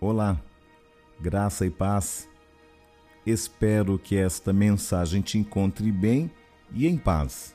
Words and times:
Olá, 0.00 0.40
graça 1.20 1.66
e 1.66 1.70
paz. 1.70 2.28
Espero 3.26 3.98
que 3.98 4.14
esta 4.14 4.52
mensagem 4.52 5.20
te 5.20 5.38
encontre 5.38 5.90
bem 5.90 6.30
e 6.72 6.86
em 6.86 6.96
paz. 6.96 7.52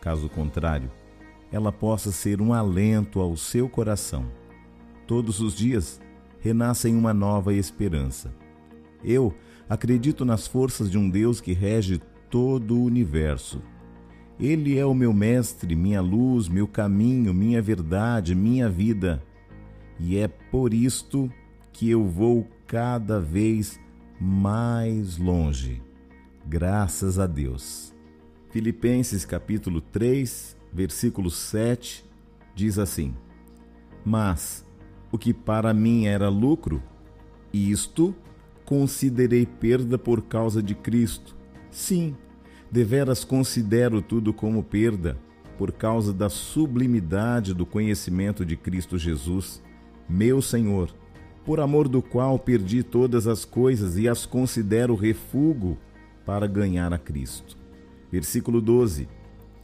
Caso 0.00 0.28
contrário, 0.28 0.88
ela 1.50 1.72
possa 1.72 2.12
ser 2.12 2.40
um 2.40 2.52
alento 2.52 3.18
ao 3.18 3.36
seu 3.36 3.68
coração. 3.68 4.30
Todos 5.08 5.40
os 5.40 5.56
dias 5.56 6.00
renascem 6.38 6.94
uma 6.94 7.12
nova 7.12 7.52
esperança. 7.52 8.32
Eu 9.02 9.34
acredito 9.68 10.24
nas 10.24 10.46
forças 10.46 10.88
de 10.88 10.96
um 10.96 11.10
Deus 11.10 11.40
que 11.40 11.52
rege 11.52 12.00
todo 12.30 12.78
o 12.78 12.84
universo. 12.84 13.60
Ele 14.38 14.78
é 14.78 14.86
o 14.86 14.94
meu 14.94 15.12
mestre, 15.12 15.74
minha 15.74 16.00
luz, 16.00 16.46
meu 16.46 16.68
caminho, 16.68 17.34
minha 17.34 17.60
verdade, 17.60 18.36
minha 18.36 18.68
vida. 18.68 19.20
E 19.98 20.16
é 20.16 20.28
por 20.28 20.72
isto 20.72 21.28
que 21.28 21.41
eu 21.80 22.04
vou 22.06 22.46
cada 22.66 23.20
vez 23.20 23.78
mais 24.20 25.18
longe. 25.18 25.82
Graças 26.46 27.18
a 27.18 27.26
Deus. 27.26 27.92
Filipenses 28.50 29.24
capítulo 29.24 29.80
3, 29.80 30.56
versículo 30.72 31.30
7 31.30 32.04
diz 32.54 32.78
assim: 32.78 33.14
Mas 34.04 34.64
o 35.10 35.18
que 35.18 35.34
para 35.34 35.74
mim 35.74 36.06
era 36.06 36.28
lucro, 36.28 36.82
isto 37.52 38.14
considerei 38.64 39.44
perda 39.44 39.98
por 39.98 40.22
causa 40.22 40.62
de 40.62 40.74
Cristo. 40.74 41.36
Sim, 41.70 42.16
deveras 42.70 43.24
considero 43.24 44.00
tudo 44.00 44.32
como 44.32 44.62
perda, 44.62 45.18
por 45.58 45.72
causa 45.72 46.12
da 46.12 46.28
sublimidade 46.28 47.52
do 47.52 47.66
conhecimento 47.66 48.44
de 48.44 48.56
Cristo 48.56 48.96
Jesus, 48.96 49.62
meu 50.08 50.40
Senhor 50.40 51.01
por 51.44 51.60
amor 51.60 51.88
do 51.88 52.00
qual 52.00 52.38
perdi 52.38 52.82
todas 52.82 53.26
as 53.26 53.44
coisas 53.44 53.98
e 53.98 54.08
as 54.08 54.24
considero 54.24 54.94
refúgio 54.94 55.76
para 56.24 56.46
ganhar 56.46 56.92
a 56.92 56.98
Cristo. 56.98 57.56
Versículo 58.10 58.60
12. 58.60 59.08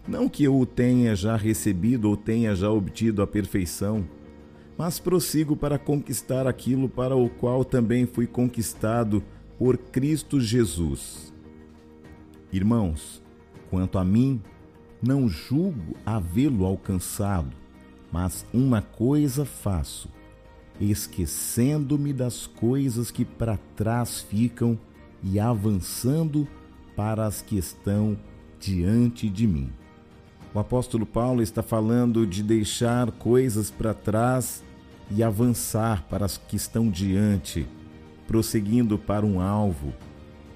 Não 0.07 0.29
que 0.29 0.45
eu 0.45 0.59
o 0.59 0.67
tenha 0.67 1.15
já 1.15 1.37
recebido 1.37 2.09
ou 2.09 2.17
tenha 2.17 2.55
já 2.55 2.71
obtido 2.71 3.23
a 3.23 3.27
perfeição, 3.27 4.09
mas 4.77 4.99
prossigo 4.99 5.55
para 5.55 5.79
conquistar 5.79 6.47
aquilo 6.47 6.89
para 6.89 7.15
o 7.15 7.29
qual 7.29 7.65
também 7.65 8.07
fui 8.07 8.27
conquistado 8.27 9.23
por 9.59 9.77
Cristo 9.77 10.41
Jesus. 10.41 11.33
Irmãos, 12.53 13.23
quanto 13.71 13.99
a 13.99 14.05
mim, 14.05 14.41
não 15.03 15.29
julgo 15.29 15.95
havê-lo 16.07 16.65
alcançado, 16.65 17.55
mas 18.11 18.47
uma 18.53 18.81
coisa 18.81 19.45
faço 19.45 20.09
esquecendo-me 20.81 22.13
das 22.13 22.47
coisas 22.47 23.11
que 23.11 23.25
para 23.25 23.59
trás 23.77 24.21
ficam 24.21 24.79
e 25.23 25.41
avançando 25.41 26.47
para 26.95 27.27
as 27.27 27.43
que 27.43 27.57
estão 27.57 28.17
diante 28.61 29.29
de 29.29 29.47
mim. 29.47 29.71
O 30.55 30.59
apóstolo 30.59 31.05
Paulo 31.05 31.43
está 31.43 31.63
falando 31.63 32.27
de 32.27 32.43
deixar 32.43 33.11
coisas 33.13 33.71
para 33.71 33.93
trás 33.93 34.65
e 35.11 35.23
avançar 35.23 36.05
para 36.09 36.25
as 36.25 36.39
que 36.39 36.57
estão 36.57 36.89
diante, 36.91 37.67
prosseguindo 38.27 38.99
para 38.99 39.25
um 39.25 39.41
alvo, 39.41 39.93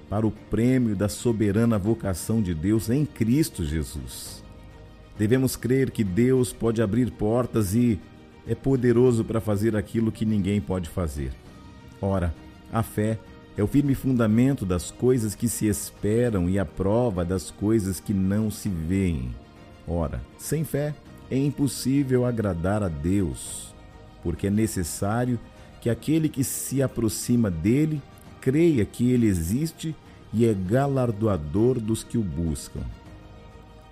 para 0.09 0.27
o 0.27 0.31
prêmio 0.31 0.95
da 0.95 1.09
soberana 1.09 1.77
vocação 1.77 2.41
de 2.41 2.53
Deus 2.53 2.89
em 2.89 3.05
Cristo 3.05 3.63
Jesus. 3.63 4.43
Devemos 5.17 5.55
crer 5.55 5.91
que 5.91 6.03
Deus 6.03 6.51
pode 6.51 6.81
abrir 6.81 7.11
portas 7.11 7.75
e 7.75 7.99
é 8.47 8.55
poderoso 8.55 9.23
para 9.23 9.39
fazer 9.39 9.75
aquilo 9.75 10.11
que 10.11 10.25
ninguém 10.25 10.59
pode 10.59 10.89
fazer. 10.89 11.31
Ora, 12.01 12.33
a 12.71 12.83
fé 12.83 13.17
é 13.55 13.63
o 13.63 13.67
firme 13.67 13.95
fundamento 13.95 14.65
das 14.65 14.91
coisas 14.91 15.35
que 15.35 15.47
se 15.47 15.67
esperam 15.67 16.49
e 16.49 16.57
a 16.57 16.65
prova 16.65 17.23
das 17.23 17.51
coisas 17.51 17.99
que 17.99 18.13
não 18.13 18.49
se 18.49 18.67
veem. 18.67 19.33
Ora, 19.87 20.21
sem 20.37 20.63
fé 20.63 20.93
é 21.29 21.37
impossível 21.37 22.25
agradar 22.25 22.83
a 22.83 22.87
Deus, 22.87 23.73
porque 24.21 24.47
é 24.47 24.49
necessário 24.49 25.39
que 25.81 25.89
aquele 25.89 26.29
que 26.29 26.43
se 26.43 26.81
aproxima 26.81 27.51
dele 27.51 28.01
creia 28.41 28.85
que 28.85 29.11
ele 29.11 29.27
existe 29.27 29.95
e 30.33 30.45
é 30.45 30.53
galardoador 30.53 31.79
dos 31.79 32.03
que 32.03 32.17
o 32.17 32.23
buscam. 32.23 32.81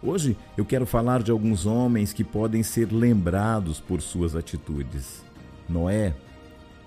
Hoje 0.03 0.35
eu 0.57 0.66
quero 0.66 0.88
falar 0.88 1.22
de 1.22 1.29
alguns 1.29 1.67
homens 1.67 2.12
que 2.12 2.23
podem 2.23 2.63
ser 2.63 2.91
lembrados 2.91 3.79
por 3.79 4.01
suas 4.01 4.35
atitudes. 4.35 5.23
Noé 5.69 6.16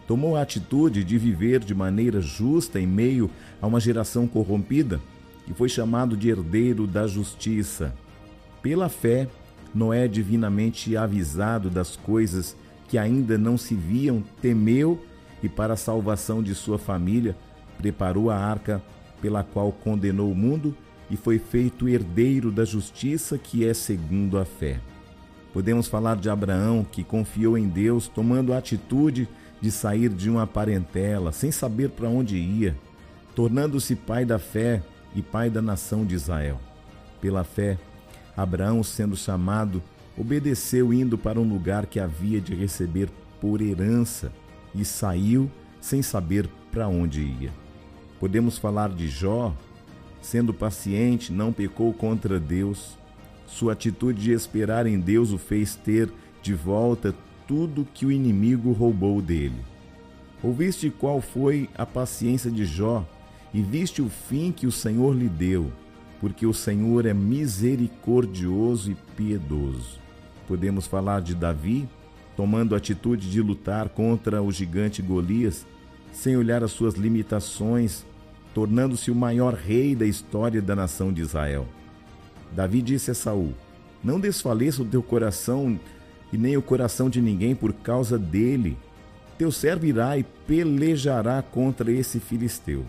tomou 0.05 0.37
a 0.37 0.43
atitude 0.43 1.05
de 1.05 1.17
viver 1.17 1.61
de 1.61 1.77
maneira 1.77 2.21
justa 2.21 2.81
em 2.81 2.87
meio 2.89 3.31
a 3.63 3.69
uma 3.69 3.79
geração 3.79 4.27
corrompida 4.27 5.01
e 5.49 5.55
foi 5.55 5.69
chamado 5.69 6.17
de 6.17 6.29
herdeiro 6.29 6.89
da 6.89 7.07
justiça. 7.07 7.95
Pela 8.61 8.89
fé, 8.89 9.29
Noé, 9.73 10.09
divinamente 10.09 10.97
avisado 10.97 11.71
das 11.71 11.95
coisas 11.95 12.57
que 12.89 12.99
ainda 12.99 13.39
não 13.39 13.57
se 13.57 13.77
viam, 13.77 14.25
temeu 14.43 15.01
e, 15.41 15.49
para 15.49 15.75
a 15.75 15.77
salvação 15.77 16.43
de 16.43 16.53
sua 16.53 16.79
família, 16.79 17.37
preparou 17.79 18.29
a 18.29 18.37
arca 18.37 18.83
pela 19.23 19.45
qual 19.45 19.71
condenou 19.71 20.33
o 20.33 20.35
mundo 20.35 20.77
e 21.11 21.17
foi 21.17 21.39
feito 21.39 21.89
herdeiro 21.89 22.51
da 22.51 22.65
justiça 22.65 23.39
que 23.39 23.67
é 23.67 23.75
segundo 23.75 24.39
a 24.39 24.45
fé. 24.45 24.81
Podemos 25.53 25.87
falar 25.87 26.17
de 26.17 26.29
Abraão, 26.29 26.85
que 26.85 27.05
confiou 27.05 27.57
em 27.57 27.69
Deus, 27.69 28.09
tomando 28.09 28.53
a 28.53 28.59
atitude 28.59 29.29
de 29.61 29.71
sair 29.71 30.09
de 30.09 30.29
uma 30.29 30.47
parentela, 30.47 31.31
sem 31.33 31.53
saber 31.53 31.91
para 31.91 32.09
onde 32.09 32.37
ia, 32.37 32.77
tornando-se 33.35 33.95
pai 33.95 34.25
da 34.25 34.39
fé 34.39 34.83
e 35.15 35.23
pai 35.23 35.49
da 35.49 35.63
nação 35.63 36.05
de 36.05 36.15
Israel. 36.15 36.61
Pela 37.21 37.45
fé, 37.45 37.79
Abraão, 38.37 38.83
sendo 38.83 39.17
chamado, 39.17 39.83
obedeceu 40.19 40.93
indo 40.93 41.17
para 41.17 41.41
um 41.41 41.49
lugar 41.49 41.87
que 41.87 42.01
havia 42.01 42.41
de 42.41 42.55
receber 42.55 43.09
por 43.41 43.61
herança 43.61 44.33
e 44.75 44.85
saiu 44.85 45.51
sem 45.81 46.03
saber 46.03 46.49
para 46.73 46.89
onde 46.89 47.23
ia. 47.23 47.53
Podemos 48.19 48.59
falar 48.59 48.91
de 48.91 49.09
Jó, 49.09 49.55
Sendo 50.25 50.55
paciente, 50.55 51.31
não 51.31 51.53
pecou 51.53 51.93
contra 51.93 52.41
Deus. 52.41 52.97
Sua 53.47 53.75
atitude 53.75 54.23
de 54.23 54.33
esperar 54.33 54.87
em 54.87 54.99
Deus 54.99 55.33
o 55.33 55.37
fez 55.37 55.77
ter 55.77 56.11
de 56.43 56.55
volta 56.55 57.15
tudo 57.47 57.87
que 57.93 58.07
o 58.07 58.11
inimigo 58.11 58.73
roubou 58.73 59.21
dele. 59.21 59.61
Ouviste 60.43 60.89
qual 60.89 61.21
foi 61.21 61.69
a 61.77 61.85
paciência 61.85 62.51
de 62.51 62.65
Jó 62.65 63.07
e 63.53 63.61
viste 63.61 64.01
o 64.01 64.09
fim 64.09 64.51
que 64.51 64.67
o 64.67 64.73
Senhor 64.73 65.15
lhe 65.15 65.29
deu, 65.29 65.71
porque 66.23 66.47
o 66.47 66.55
Senhor 66.55 67.05
é 67.05 67.13
misericordioso 67.13 68.93
e 68.93 68.97
piedoso. 69.15 69.99
Podemos 70.49 70.87
falar 70.87 71.21
de 71.21 71.35
Davi, 71.35 71.87
tomando 72.35 72.75
a 72.75 72.79
atitude 72.79 73.31
de 73.31 73.43
lutar 73.43 73.91
contra 73.91 74.43
o 74.43 74.51
gigante 74.51 75.03
Golias, 75.03 75.67
sem 76.13 76.35
olhar 76.35 76.65
as 76.65 76.73
suas 76.73 76.95
limitações, 76.95 78.07
tornando-se 78.55 79.11
o 79.11 79.15
maior 79.15 79.53
rei 79.53 79.97
da 79.97 80.07
história 80.07 80.63
da 80.63 80.77
nação 80.77 81.13
de 81.13 81.21
Israel. 81.21 81.67
Davi 82.53 82.81
disse 82.81 83.11
a 83.11 83.15
Saul: 83.15 83.53
Não 84.03 84.21
desfaleça 84.21 84.81
o 84.81 84.87
teu 84.87 85.03
coração 85.03 85.79
e 86.33 86.39
nem 86.39 86.57
o 86.57 86.63
coração 86.63 87.11
de 87.11 87.21
ninguém 87.21 87.55
por 87.55 87.73
causa 87.73 88.17
dele. 88.17 88.79
Teu 89.37 89.51
servo 89.51 89.85
irá 89.85 90.17
e 90.17 90.23
pelejará 90.23 91.43
contra 91.43 91.91
esse 91.91 92.21
filisteu. 92.21 92.85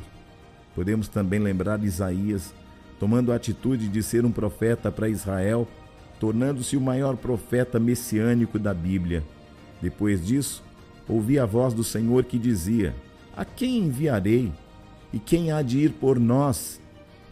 Podemos 0.76 1.08
também 1.08 1.40
lembrar 1.40 1.84
Isaías, 1.84 2.54
tomando 3.00 3.32
a 3.32 3.36
atitude 3.36 3.88
de 3.88 4.04
ser 4.04 4.24
um 4.24 4.32
profeta 4.32 4.92
para 4.92 5.10
Israel, 5.10 5.68
tornando-se 6.20 6.78
o 6.78 6.82
maior 6.82 7.18
profeta 7.18 7.80
messiânico 7.80 8.60
da 8.60 8.74
Bíblia. 8.74 9.24
Depois 9.82 10.24
disso, 10.24 10.64
ouvi 11.08 11.40
a 11.40 11.46
voz 11.46 11.74
do 11.74 11.84
Senhor 11.84 12.24
que 12.26 12.38
dizia: 12.38 12.94
A 13.36 13.44
quem 13.44 13.80
enviarei? 13.80 14.52
E 15.16 15.20
quem 15.20 15.50
há 15.50 15.62
de 15.62 15.80
ir 15.80 15.94
por 15.94 16.20
nós? 16.20 16.82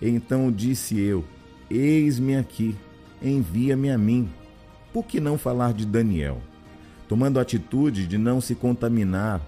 Então 0.01 0.49
disse 0.49 0.97
eu: 0.97 1.25
Eis-me 1.69 2.37
aqui, 2.37 2.73
envia-me 3.21 3.91
a 3.91 3.97
mim. 3.97 4.29
Por 4.93 5.03
que 5.03 5.19
não 5.19 5.37
falar 5.37 5.73
de 5.73 5.85
Daniel? 5.85 6.39
Tomando 7.09 7.39
a 7.39 7.41
atitude 7.41 8.07
de 8.07 8.17
não 8.17 8.39
se 8.39 8.55
contaminar, 8.55 9.41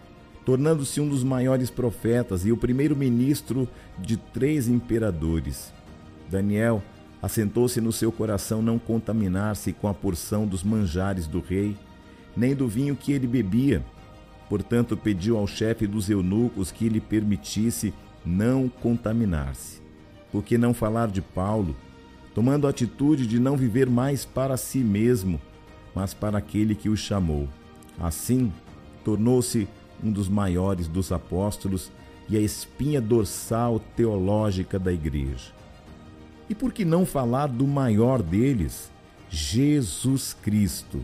tornando-se 0.45 0.99
um 0.99 1.07
dos 1.07 1.23
maiores 1.23 1.69
profetas 1.69 2.45
e 2.45 2.51
o 2.51 2.57
primeiro-ministro 2.57 3.69
de 3.97 4.17
três 4.17 4.67
imperadores. 4.67 5.71
Daniel 6.29 6.83
assentou-se 7.21 7.79
no 7.79 7.93
seu 7.93 8.11
coração 8.11 8.61
não 8.61 8.77
contaminar-se 8.77 9.71
com 9.71 9.87
a 9.87 9.93
porção 9.93 10.45
dos 10.45 10.61
manjares 10.61 11.25
do 11.25 11.39
rei, 11.39 11.77
nem 12.35 12.53
do 12.53 12.67
vinho 12.67 12.97
que 12.97 13.13
ele 13.13 13.27
bebia. 13.27 13.81
Portanto, 14.49 14.97
pediu 14.97 15.37
ao 15.37 15.47
chefe 15.47 15.87
dos 15.87 16.09
eunucos 16.09 16.69
que 16.69 16.89
lhe 16.89 16.99
permitisse 16.99 17.93
não 18.25 18.67
contaminar-se. 18.67 19.81
Por 20.31 20.43
que 20.43 20.57
não 20.57 20.73
falar 20.73 21.07
de 21.07 21.21
Paulo, 21.21 21.75
tomando 22.33 22.67
a 22.67 22.69
atitude 22.69 23.27
de 23.27 23.39
não 23.39 23.55
viver 23.55 23.89
mais 23.89 24.25
para 24.25 24.57
si 24.57 24.79
mesmo, 24.79 25.39
mas 25.93 26.13
para 26.13 26.37
aquele 26.37 26.75
que 26.75 26.89
o 26.89 26.97
chamou? 26.97 27.47
Assim, 27.99 28.51
tornou-se 29.03 29.67
um 30.03 30.11
dos 30.11 30.27
maiores 30.27 30.87
dos 30.87 31.11
apóstolos 31.11 31.91
e 32.27 32.35
a 32.35 32.41
espinha 32.41 32.99
dorsal 32.99 33.79
teológica 33.95 34.77
da 34.79 34.91
igreja. 34.91 35.53
E 36.49 36.55
por 36.55 36.73
que 36.73 36.83
não 36.85 37.05
falar 37.05 37.47
do 37.47 37.65
maior 37.65 38.21
deles, 38.21 38.91
Jesus 39.29 40.35
Cristo? 40.41 41.01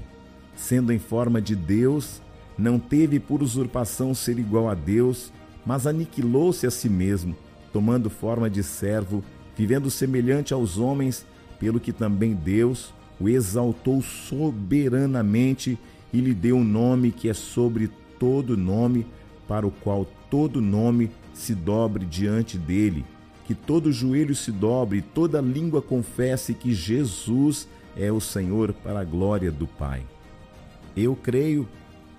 Sendo 0.56 0.92
em 0.92 1.00
forma 1.00 1.42
de 1.42 1.56
Deus, 1.56 2.22
não 2.58 2.78
teve 2.78 3.20
por 3.20 3.42
usurpação 3.42 4.14
ser 4.14 4.38
igual 4.38 4.70
a 4.70 4.76
Deus, 4.76 5.32
mas 5.66 5.86
aniquilou-se 5.86 6.66
a 6.66 6.72
si 6.72 6.90
mesmo, 6.90 7.36
tomando 7.72 8.10
forma 8.10 8.50
de 8.50 8.64
servo, 8.64 9.24
vivendo 9.56 9.90
semelhante 9.90 10.54
aos 10.54 10.78
homens, 10.78 11.26
pelo 11.60 11.80
que 11.80 11.94
também 11.94 12.34
Deus 12.34 12.94
o 13.20 13.30
exaltou 13.30 14.02
soberanamente 14.02 15.78
e 16.12 16.20
lhe 16.20 16.34
deu 16.34 16.58
um 16.58 16.64
nome 16.64 17.12
que 17.12 17.30
é 17.30 17.34
sobre 17.34 17.90
todo 18.18 18.58
nome, 18.58 19.06
para 19.48 19.68
o 19.68 19.72
qual 19.72 20.08
todo 20.30 20.62
nome 20.62 21.12
se 21.34 21.54
dobre 21.54 22.06
diante 22.06 22.58
dele, 22.58 23.06
que 23.46 23.54
todo 23.54 23.92
joelho 23.92 24.36
se 24.36 24.52
dobre 24.52 25.00
e 25.00 25.02
toda 25.02 25.42
língua 25.42 25.82
confesse 25.82 26.54
que 26.54 26.74
Jesus 26.74 27.68
é 27.96 28.12
o 28.12 28.20
Senhor 28.20 28.74
para 28.74 29.02
a 29.02 29.04
glória 29.04 29.52
do 29.52 29.68
Pai. 29.68 30.04
Eu 30.96 31.16
creio 31.16 31.68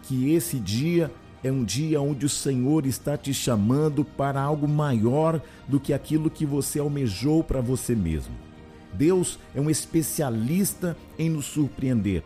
que 0.02 0.32
esse 0.32 0.58
dia 0.58 1.10
é 1.42 1.50
um 1.50 1.64
dia 1.64 2.00
onde 2.00 2.26
o 2.26 2.28
Senhor 2.28 2.86
está 2.86 3.16
te 3.16 3.34
chamando 3.34 4.04
para 4.04 4.40
algo 4.40 4.68
maior 4.68 5.40
do 5.66 5.80
que 5.80 5.92
aquilo 5.92 6.30
que 6.30 6.46
você 6.46 6.78
almejou 6.78 7.42
para 7.42 7.60
você 7.60 7.94
mesmo. 7.94 8.34
Deus 8.92 9.38
é 9.54 9.60
um 9.60 9.70
especialista 9.70 10.96
em 11.18 11.28
nos 11.28 11.46
surpreender. 11.46 12.22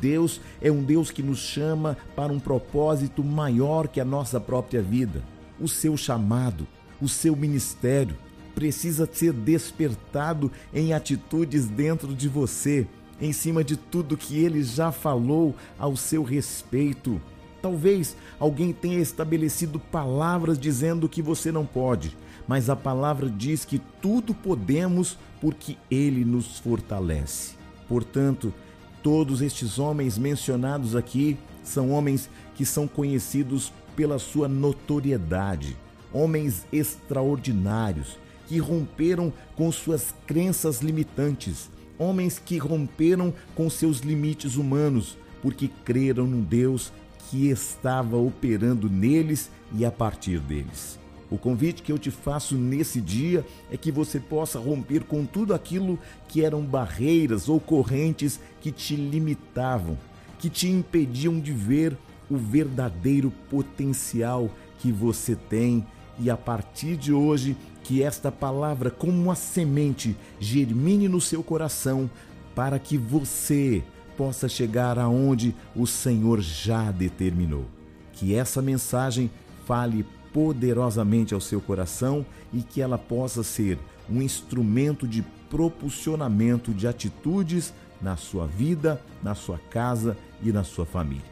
Deus 0.00 0.40
é 0.60 0.70
um 0.70 0.82
Deus 0.82 1.10
que 1.10 1.22
nos 1.22 1.38
chama 1.38 1.96
para 2.14 2.32
um 2.32 2.40
propósito 2.40 3.22
maior 3.22 3.88
que 3.88 4.00
a 4.00 4.04
nossa 4.04 4.40
própria 4.40 4.82
vida. 4.82 5.22
O 5.60 5.68
seu 5.68 5.96
chamado, 5.96 6.66
o 7.00 7.08
seu 7.08 7.36
ministério 7.36 8.16
precisa 8.54 9.08
ser 9.10 9.32
despertado 9.32 10.50
em 10.72 10.92
atitudes 10.92 11.66
dentro 11.66 12.14
de 12.14 12.28
você, 12.28 12.86
em 13.20 13.32
cima 13.32 13.62
de 13.62 13.76
tudo 13.76 14.16
que 14.16 14.38
ele 14.38 14.62
já 14.62 14.90
falou 14.90 15.54
ao 15.78 15.96
seu 15.96 16.22
respeito. 16.22 17.20
Talvez 17.66 18.16
alguém 18.38 18.72
tenha 18.72 19.00
estabelecido 19.00 19.80
palavras 19.80 20.56
dizendo 20.56 21.08
que 21.08 21.20
você 21.20 21.50
não 21.50 21.66
pode, 21.66 22.16
mas 22.46 22.70
a 22.70 22.76
palavra 22.76 23.28
diz 23.28 23.64
que 23.64 23.80
tudo 24.00 24.32
podemos 24.32 25.18
porque 25.40 25.76
ele 25.90 26.24
nos 26.24 26.60
fortalece. 26.60 27.56
Portanto, 27.88 28.54
todos 29.02 29.42
estes 29.42 29.80
homens 29.80 30.16
mencionados 30.16 30.94
aqui 30.94 31.36
são 31.64 31.90
homens 31.90 32.30
que 32.54 32.64
são 32.64 32.86
conhecidos 32.86 33.72
pela 33.96 34.20
sua 34.20 34.46
notoriedade, 34.46 35.76
homens 36.12 36.64
extraordinários 36.72 38.16
que 38.46 38.58
romperam 38.58 39.32
com 39.56 39.72
suas 39.72 40.14
crenças 40.24 40.82
limitantes, 40.82 41.68
homens 41.98 42.38
que 42.38 42.58
romperam 42.58 43.34
com 43.56 43.68
seus 43.68 43.98
limites 43.98 44.54
humanos, 44.54 45.18
porque 45.42 45.68
creram 45.84 46.28
num 46.28 46.42
Deus 46.42 46.92
que 47.30 47.48
estava 47.48 48.16
operando 48.16 48.88
neles 48.88 49.50
e 49.72 49.84
a 49.84 49.90
partir 49.90 50.38
deles. 50.38 50.98
O 51.28 51.36
convite 51.36 51.82
que 51.82 51.90
eu 51.90 51.98
te 51.98 52.10
faço 52.10 52.54
nesse 52.54 53.00
dia 53.00 53.44
é 53.70 53.76
que 53.76 53.90
você 53.90 54.20
possa 54.20 54.60
romper 54.60 55.02
com 55.04 55.24
tudo 55.24 55.52
aquilo 55.52 55.98
que 56.28 56.44
eram 56.44 56.62
barreiras 56.62 57.48
ou 57.48 57.58
correntes 57.58 58.38
que 58.60 58.70
te 58.70 58.94
limitavam, 58.94 59.98
que 60.38 60.48
te 60.48 60.68
impediam 60.68 61.40
de 61.40 61.50
ver 61.50 61.96
o 62.30 62.36
verdadeiro 62.36 63.32
potencial 63.50 64.50
que 64.78 64.92
você 64.92 65.34
tem 65.34 65.84
e 66.18 66.30
a 66.30 66.36
partir 66.36 66.96
de 66.96 67.12
hoje 67.12 67.56
que 67.82 68.02
esta 68.02 68.30
palavra 68.30 68.90
como 68.90 69.12
uma 69.12 69.34
semente 69.34 70.16
germine 70.38 71.08
no 71.08 71.20
seu 71.20 71.42
coração 71.42 72.08
para 72.54 72.78
que 72.78 72.96
você 72.96 73.82
possa 74.16 74.48
chegar 74.48 74.98
aonde 74.98 75.54
o 75.74 75.86
Senhor 75.86 76.40
já 76.40 76.90
determinou. 76.90 77.66
Que 78.12 78.34
essa 78.34 78.62
mensagem 78.62 79.30
fale 79.66 80.06
poderosamente 80.32 81.34
ao 81.34 81.40
seu 81.40 81.60
coração 81.60 82.24
e 82.52 82.62
que 82.62 82.80
ela 82.80 82.98
possa 82.98 83.42
ser 83.42 83.78
um 84.08 84.22
instrumento 84.22 85.06
de 85.06 85.22
propulsionamento 85.50 86.72
de 86.72 86.86
atitudes 86.86 87.72
na 88.00 88.16
sua 88.16 88.46
vida, 88.46 89.00
na 89.22 89.34
sua 89.34 89.58
casa 89.70 90.16
e 90.42 90.52
na 90.52 90.64
sua 90.64 90.84
família. 90.84 91.24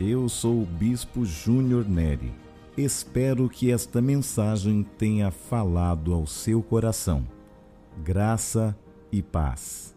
Eu 0.00 0.28
sou 0.28 0.62
o 0.62 0.66
Bispo 0.66 1.24
Júnior 1.24 1.88
Neri. 1.88 2.32
Espero 2.76 3.48
que 3.48 3.70
esta 3.70 4.00
mensagem 4.00 4.82
tenha 4.98 5.30
falado 5.30 6.12
ao 6.12 6.26
seu 6.26 6.62
coração. 6.62 7.26
Graça 8.02 8.76
e 9.12 9.22
paz. 9.22 9.91